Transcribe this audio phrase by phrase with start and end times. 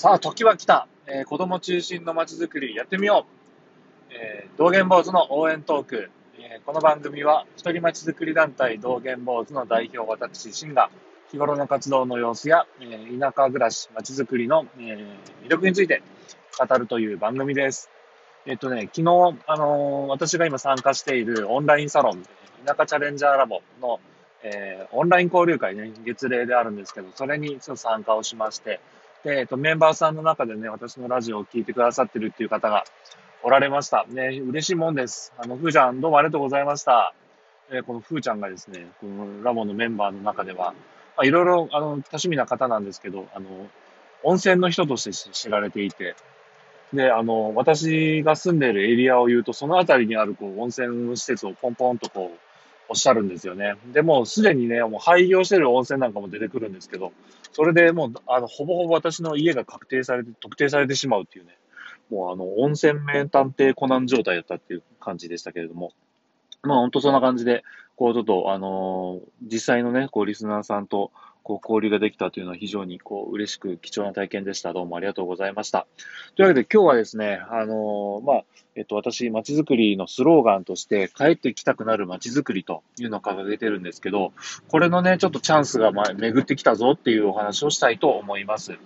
[0.00, 0.88] さあ、時は来た。
[1.06, 3.26] えー、子供中心の街づくりやってみよ
[4.08, 4.14] う。
[4.14, 6.10] えー、道元坊主の応援トーク。
[6.38, 10.88] えー、この番組は、一人街づくり団体道元坊主の代表私、シンが、
[11.30, 16.02] 日頃の活動の様子や、えー、田舎暮らし、街づくりの、えー、魅力について
[16.58, 17.90] 語るという番組です。
[18.46, 22.22] えっとね、昨日、あのー、私が今参加しているオンラインサロン、
[22.64, 24.00] 田舎チャレンジャーラボの、
[24.44, 28.80] え、オンライン交流会ね、月例であるんですけど、それにちょっと参加をしまして、
[29.24, 32.84] で、えっと、メンバーさんの中でね、私のラジオを聞いてくださってるっていう方が
[33.42, 34.06] おられました。
[34.08, 35.32] ね、嬉しいもんです。
[35.38, 37.14] あの、ふーちゃん、どうもありがとうございました。
[37.70, 40.72] えー、このふーちゃんがですね、このラボのメンバーの中では、
[41.16, 43.48] まあ、いろいろ、あの、多趣味な方なんですけど、あの、
[44.22, 46.16] 温泉の人として知られていて、
[46.92, 52.49] で、あの、私が住んでいるエリアを言うと、その辺りにある、こう、温泉施設をポンポンとこう、
[52.90, 53.76] おっしゃるんですよね。
[53.92, 57.12] で、もうすでにね、もう廃業してる温泉なんかも出てくるんですけど、
[57.52, 61.56] それでもう、あの、ほぼほぼ私の家が確定されて、特定されてしまうっていうね、
[62.10, 65.92] もうあの、温泉名探偵コナン状態だったっていう感じでしたけれども、
[66.62, 67.62] まあ本当そんな感じで、
[67.94, 74.72] こうちょっと、あのー、実際のね、こうリスナーさんと、こう交流ができたというのは非常にこう嬉しく貴重な体験でした。
[74.72, 75.86] どうもありがとうございました。
[76.36, 78.44] というわけで今日はですね、あのー、まあ、
[78.76, 84.32] えっと、私、街づくりのスローガンとして、帰ってきたくなる街づくりというのを掲げてるんですけど、
[84.68, 88.78] これのね、ちょっとチャンスが巡ってきたぞっていうお話をしたいと思います。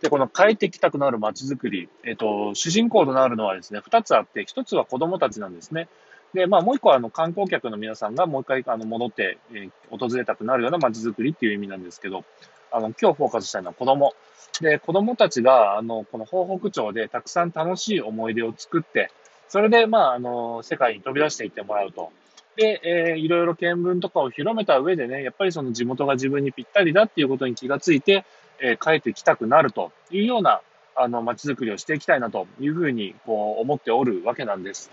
[0.00, 5.88] で、この帰ってきたくなる街づくり、えっと、主人公となるのはですね、二つあって、一つは子供たちなんですね。
[6.36, 12.24] で、まあ、もう一個は、あの、観光客の皆さんがもう一回、あの、戻って、えー、訪れたくなるような街づくりっていう意味なんですけど、
[12.70, 14.12] あの、今日フォーカスしたいのは子供。
[14.60, 19.10] で、子供たちが、あの、この東北町でたくさん楽しい思い出を作って、
[19.48, 22.12] それで、まあ、あの、世界に飛び出していってもらうと。
[22.56, 28.26] で、えー、いろいろ見聞とかを広めた上でね、やっぱりその地元が自分にぴったりだっていうことに気がついて、
[28.60, 30.60] えー、帰ってきたくなるというような、
[30.96, 34.90] あの、街づくりをしていきたいなというふうに、こう、思っておるわけなんです。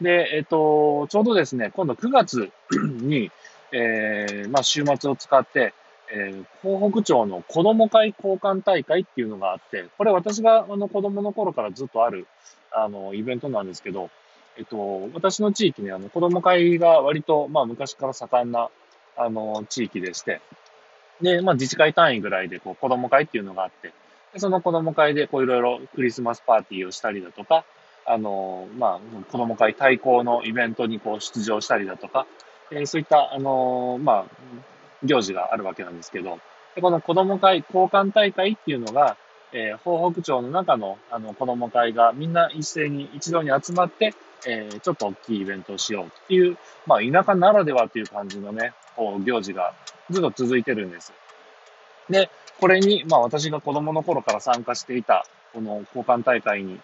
[0.00, 3.30] で、えっ、と、ちょうどですね、今度9月に、
[3.72, 5.72] えー、まあ、週末を使って、
[6.12, 12.26] えー、東北町の子供会交換大会っていうのがあって、これ私があの子供の頃からずっとある、
[12.70, 14.10] あの、イベントなんですけど、
[14.58, 18.70] えっと、私の地域にあの子供会が割と、まあ昔から盛んな、
[19.16, 20.40] あの、地域でして、
[21.20, 23.92] で、まあ自治会単位ぐらいでこう子供会っていうのがあって、
[24.32, 27.64] でその子供会でこういろいろクリスマスパーティーをしたりだとか、
[28.06, 32.26] あの、まあ、子供会対抗のイベントにこう出場したりだとか、
[32.70, 36.38] えー、そういった、あの、まあ、行事があるわけなんですけど、
[36.74, 39.16] でこの子供会交換大会っていうのが、
[39.52, 44.14] えー、東北町の中のあの子供会がみんな一斉に一堂に集まって、
[44.46, 49.72] えー、ちょっと大きいイベントをしようっていう、まあ、田舎ならではっていう感じのね、こう行事が
[50.10, 51.12] ずっと続いてるんです。
[52.10, 52.30] で、
[52.60, 56.80] これに、まあ私が子供の頃から参加していた、この交換大会に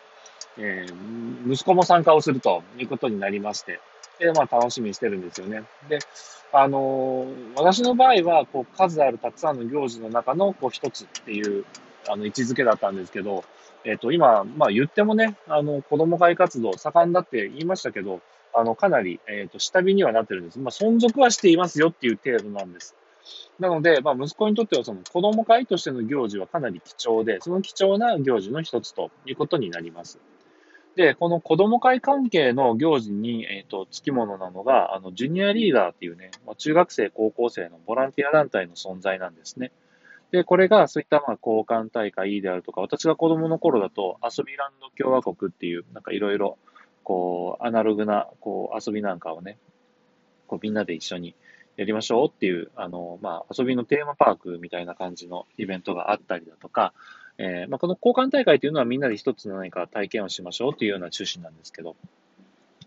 [0.59, 3.81] えー、息子も参加をするということになりまして、
[4.19, 5.65] で、まあ楽しみにしてるんですよね。
[5.89, 5.99] で、
[6.53, 11.65] あのー、私の場合は、こう、数あるたくさんの行事の中の、こう、一つっていう、
[12.09, 13.45] あの、位置づけだったんですけど、
[13.85, 18.21] えっ、ー、と、今、まあ言ってもね、あの、子供会活動盛んだって言いましたけど、
[18.55, 20.59] あの、かなり、えっ、と、下火にはなってるんです。
[20.59, 22.95] まあ、存続はしていますよっていう程度なんです。
[23.59, 30.19] なので、まあ、息子にとってはその子供会としての行事はかなり貴重で、その貴重な行事の一つということになります。
[30.97, 39.73] で、この子供会関係の行事に、えっ、ー、と、つきものなのが、あの、ジュニアリーダーっていうね、まあ、中学生、高校生のボランティア団体の存在なんですね。
[40.33, 46.59] で、これがそういったまあ交換大会であるとか、私が子供の頃だと遊びランド共和国っていう、なんかいろいろ、
[47.05, 49.59] こう、アナログな、こう、遊びなんかをね、
[50.47, 51.35] こう、みんなで一緒に
[51.77, 56.95] やりましょうっていう、あの、まあ、遊びのテーマパークみたいな感じのイベントがあったりだとか、
[57.38, 61.97] えー、まあ、この交換大会というのはみんなで一つの何か体験をしましょうというような中心なんですけど、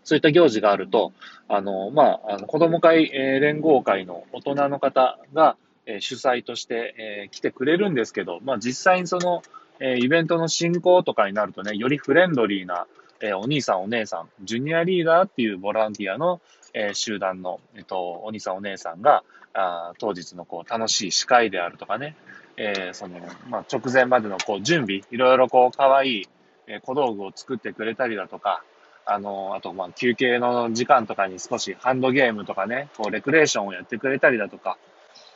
[0.04, 1.12] そういった行事があると、
[1.48, 9.42] あの、まあ、あの子供会、えー、連合会の大人の方が、えー、主催として、えー、来てくれるんですけど、まあ、実際にその、
[9.78, 12.86] え、イベントの進行とかになるとね、よりフレンドリーな、
[13.20, 16.40] え、お兄さんお姉さん、ジュニアリーダーっていうボランティアの、
[16.72, 19.22] え、集団の、えっと、お兄さんお姉さんが、
[19.54, 22.14] あ当日のこう楽しい司会であるとかね、
[22.56, 26.28] えー、その、まあ、直前までのこう準備、いろいろこう、可愛い、
[26.68, 28.62] え小道具を作ってくれたりだとか、
[29.04, 34.78] あの、あと、ま、休憩の時間とかに少しハンドゲームとかね、こう、レクレーションをやってくれたりだとか、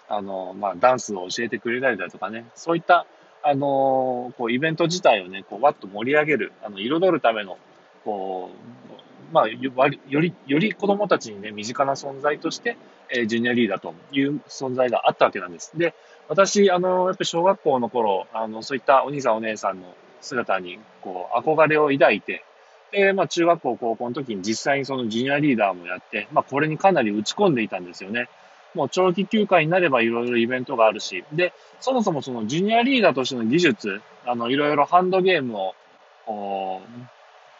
[0.08, 3.06] あの、まあ、ダンスを教えてくれたりだとかね、そういった、
[3.42, 7.58] あの、こう、イベント自体をね、こう、わっと盛り上げる、あの、彩るための、
[8.04, 8.50] こ
[8.88, 8.89] う、
[9.32, 9.90] まあ、よ
[10.20, 12.76] り、より子供たちにね、身近な存在として、
[13.10, 15.76] えー、ジュニアリーダーという存在があったわけなんです。
[15.76, 15.94] で、
[16.28, 22.44] 私、あの、やっぱり小学校の頃、あの、そういったお兄さんお姉さんの、姿に、こう、憧れを抱いて、
[22.92, 28.28] で、まあ、中学校、高校の時に実際にそのジュニアリーダーもやって、まあ、これにかなり打ち込んでいたんですよね。
[28.74, 35.74] もう長期休暇になればいろいろイベントがあるし、で、そもそもそのジュニアリーダーとしての技術、あの、いろいろハンドゲームを、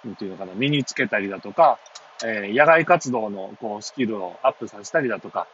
[0.05, 1.79] なんていうのかな、身につけたりだとか、
[2.25, 5.47] えー、野外活動のこうスキルをアップさせたりだとか、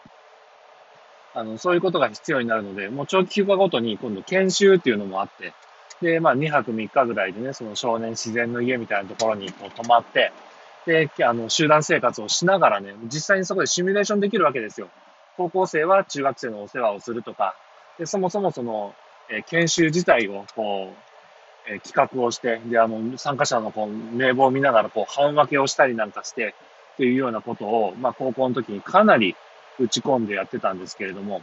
[1.34, 5.52] あの、そういうことが必要になるので、もう長期休暇ごとに今度研修っていうのもあって、
[6.00, 10.32] で、まあ2泊3日ぐらいでね、その少年自然の家みたいなところにこう泊まって、
[10.86, 14.88] で、あの、集団生活をしながらね、実際にそこでシミュレーションできるわけですよ。
[15.36, 17.54] 高校生は中学生のお世話をするとか、
[17.98, 18.94] で、そもそもその、
[19.28, 21.15] えー、研修自体をこう、
[21.68, 26.54] え企画をして、で、あの、参加者のこう名簿を見ながら、こう、半分けをしたりなんかして、
[26.94, 29.36] っていうようなことを、まあ、高校の時にかなり
[29.78, 31.42] 打ち込んでやってたんですけれども、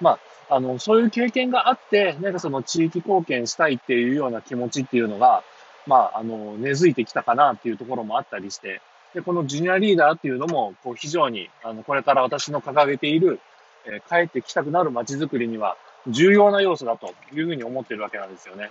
[0.00, 0.18] ま
[0.48, 5.42] あ、あの、そういう経験があって、なんかその地域貢献したいっていうような気持ちっていうのが、
[5.86, 8.82] まあ、あの、根付いてきたかなっていうところもあったりして、
[9.14, 13.40] で、このジュニアリーダーっていうのも、こう、非常に、あの、これから私の掲げている、
[13.86, 18.70] えー、帰ってきたくなる街づくりには重要な要素だというふうに思ってるわけなんですよね。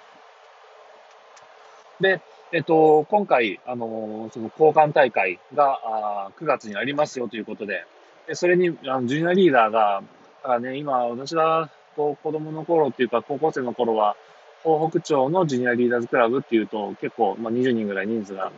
[2.00, 2.22] で、
[2.52, 7.86] えっと、今回、あの、その交換大会があ9月にありますよということで、
[8.28, 10.02] でそれに、あのジュニアリーダーが、
[10.44, 14.16] だからね、今、私がこう子供の頃っていうか、高校生の頃は、
[14.64, 18.52] 東北町のジュニアリーダーズクラブっていうと、結構、まあ、20人ぐらい人数が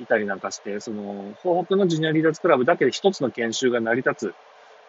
[0.00, 4.34] いたりなんかして、その、東北のジュニアリーダーズクラブだけで一つの研修が成り立つ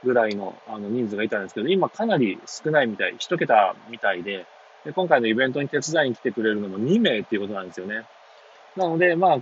[0.04, 4.46] ぐらいのあの人数がいたんですけど、今かなり少ないみたい、一桁みたいで、
[4.88, 8.06] で、今回のイベントに手伝いに来てくれるのも2名っていうことなんですよね。
[8.78, 9.40] なので、まあ、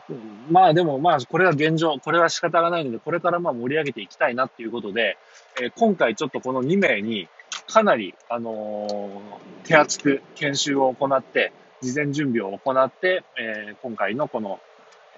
[0.49, 5.17] まあでもまあ、これは現状、これは仕方がないので、これからまあ盛り上げていきたいなっていうことで、
[5.61, 7.27] えー、今回ちょっとこの2名に
[7.67, 14.59] かなり、あのー、手厚く研修を行って、事前準備を行って、えー、今回のこの、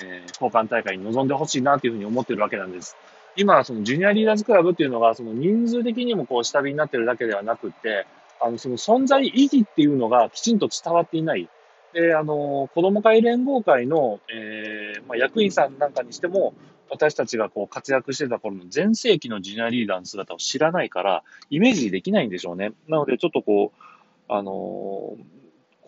[0.03, 2.97] え、交換大会に臨んでほしいなというふうに思ってるわけなんです。
[3.37, 8.05] 今、そのジュニアリーダーズクラブっていうのが、その人数的にもこう下火になってるだけではなくって、
[8.39, 11.49] あの、その存在意義っていうのがきちんと伝わっていない。
[11.93, 16.53] で、あの、子ども会連合会の、えー、まあ、役員さんなんかにしても、
[16.89, 22.71] 私たちがこう活躍してた頃の全盛期のジュニアリーダーの姿を知らないから、イメージできないんでしょうね。
[22.87, 23.81] なので、ちょっとこう、
[24.29, 25.15] あの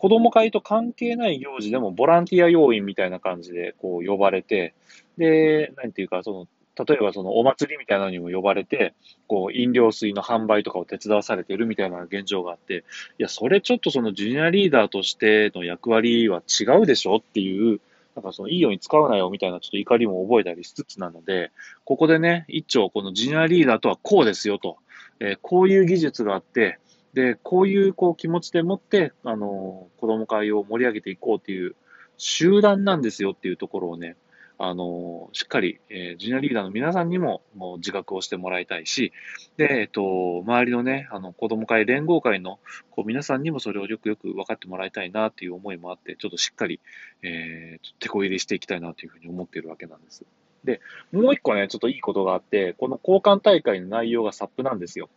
[0.00, 4.74] 子供会と関係ない行事でもボランティア要員みたいな感じでこう呼ばれて、
[5.18, 6.48] で、なんていうか、その
[6.84, 8.94] 例えばそのお祭りみたいなのにも呼ばれて、
[9.26, 12.84] こう飲料水の販売とかを手伝わされてるみたいな現状があって、
[13.18, 17.80] いや、それちょっとそのジュニアリーダーとしての役割は違うでしょっていう、
[18.14, 21.52] なんかそのいいように使うなよみたいなちょっと怒りも覚えたりしつつなので、
[21.84, 24.78] ここでね、一丁このジュニアリーダーとはこうですよと、
[25.20, 26.78] えー、こういう技術があって、
[27.14, 31.74] で、こういうこう気持ちでもって、あのー、子供会を盛り上げていこうっていう
[32.16, 34.16] 集団なんですよっていうところをね、
[34.62, 39.10] あの、しっかり、えー、ジュニアリーダーの皆さんにももう自覚をしてもらいたいし、
[39.56, 42.58] で、えっと、周りのね、あの、子供会、連合会の、
[42.90, 46.78] こう、皆さんにもそれをよくよく分かってもらいたいなっていう思いもあって、ちょっとしっかり、
[47.22, 50.26] えー、手こ入れしていきたいなというふうに思っているわけなんです。
[50.62, 55.08] で、もう一個ね、ちょっといいことがあって、この交換大会の内容がサップなんですよ。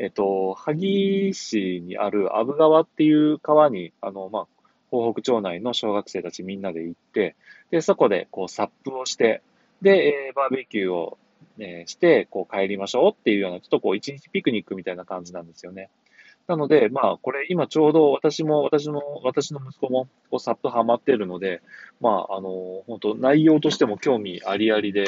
[0.00, 4.46] えっと、萩市にある阿武川っていう川に、あの、まあ、
[4.90, 7.36] 東北町内の小学生たちみんなで行って、
[7.70, 9.42] で、そこでこうサップをして、
[9.82, 11.18] で、えー、バーベキューを、
[11.56, 15.90] ね、して、こう帰りましょうっていうような、ちょっとこう一日ピクニックみたいな感じなんですよね。
[16.46, 21.60] なので、まあ、これ今ちょうど私も、私の、私の息子も、こう、サップハマってるので、
[22.00, 25.06] まあ、あの、本当内容としても興味ありありで、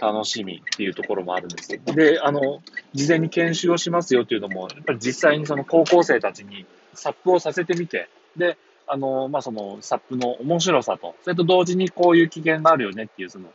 [0.00, 1.68] 楽しみっていうところもあるんです。
[1.68, 2.62] で、あの、
[2.94, 8.56] 事前に研修をしますよっていうのも、やっぱり実際にその高校生たちにサップをさせてみて、で、
[8.92, 13.48] あの、まあ、その、サップの面白さと、それと同時にこういう危険があるよねっていう、その、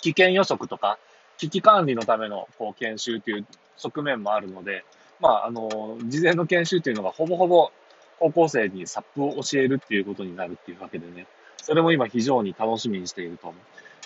[0.00, 0.98] 危険予測とか、
[1.38, 3.46] 危機管理のための、こう、研修という
[3.76, 4.84] 側面もあるので、
[5.20, 7.72] まあ、あの、事前の研修っていうのがほぼほぼ
[8.20, 13.52] 高校生にサップを教えるっていうことになるっていうわけでね、それも今非常に楽しみにしていると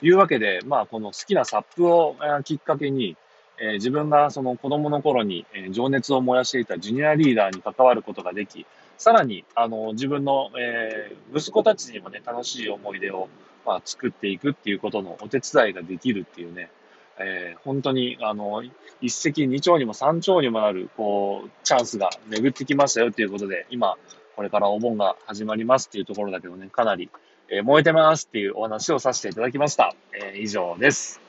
[0.00, 3.16] いうわけで、まあ、この好きなサップをきっかけに、
[3.60, 8.66] えー、自分がその子供の頃に、え、情熱を燃やしていたジュニアリーダーに関わることができ、
[8.98, 13.28] さらに、あの、自分の、えー、息子たちにもね、楽しい思い出を、
[13.64, 16.70] まあ、作っていくっていうことのお手伝いができるっていうね、
[17.20, 18.62] えー、本当に、あの、
[19.00, 23.96] 一石二鳥にも三鳥にもなる、こう、チャンスが巡ってきましたよっていうことで、今、
[24.34, 27.08] これからお盆が始まりますっていうところだけどね、かなり、
[27.50, 29.94] えー、燃えてますっていうお話をさせていただきました。
[30.12, 31.27] えー、以上です。